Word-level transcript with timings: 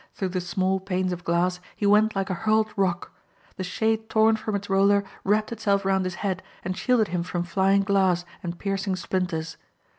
Through 0.15 0.29
the 0.29 0.41
small 0.41 0.79
panes 0.79 1.11
of 1.13 1.23
glass 1.23 1.59
he 1.75 1.85
went 1.85 2.15
like 2.15 2.31
a 2.31 2.33
hurled 2.33 2.73
rock. 2.75 3.11
The 3.57 3.63
shade 3.63 4.09
torn 4.09 4.35
from 4.35 4.55
its 4.55 4.67
roller 4.67 5.03
wrapped 5.23 5.51
itself 5.51 5.85
about 5.85 6.05
his 6.05 6.15
head 6.25 6.41
and 6.65 6.75
shielded 6.75 7.09
him 7.09 7.21
from 7.21 7.43
flying 7.43 7.83
glass 7.83 8.25
and 8.41 8.57
piercing 8.57 8.95
splinters. 8.95 9.57